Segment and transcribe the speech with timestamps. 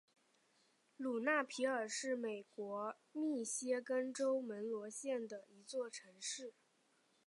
[0.97, 6.55] 卢纳皮尔是美国密歇根州门罗县的一座城市。